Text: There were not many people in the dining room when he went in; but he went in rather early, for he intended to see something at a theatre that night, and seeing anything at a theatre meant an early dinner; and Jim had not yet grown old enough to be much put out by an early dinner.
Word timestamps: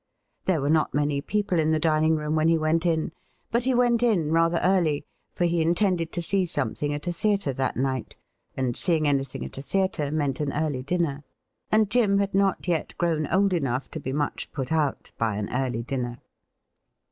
There 0.45 0.61
were 0.61 0.69
not 0.71 0.95
many 0.95 1.21
people 1.21 1.59
in 1.59 1.69
the 1.69 1.77
dining 1.77 2.15
room 2.15 2.33
when 2.35 2.47
he 2.47 2.57
went 2.57 2.87
in; 2.87 3.11
but 3.51 3.65
he 3.65 3.75
went 3.75 4.01
in 4.01 4.31
rather 4.31 4.59
early, 4.63 5.05
for 5.31 5.45
he 5.45 5.61
intended 5.61 6.11
to 6.13 6.23
see 6.23 6.47
something 6.47 6.91
at 6.91 7.05
a 7.05 7.13
theatre 7.13 7.53
that 7.53 7.77
night, 7.77 8.15
and 8.57 8.75
seeing 8.75 9.07
anything 9.07 9.45
at 9.45 9.59
a 9.59 9.61
theatre 9.61 10.09
meant 10.09 10.39
an 10.39 10.53
early 10.53 10.81
dinner; 10.81 11.23
and 11.71 11.91
Jim 11.91 12.17
had 12.17 12.33
not 12.33 12.67
yet 12.67 12.97
grown 12.97 13.27
old 13.27 13.53
enough 13.53 13.91
to 13.91 13.99
be 13.99 14.11
much 14.11 14.51
put 14.51 14.71
out 14.71 15.11
by 15.19 15.35
an 15.35 15.47
early 15.53 15.83
dinner. 15.83 16.17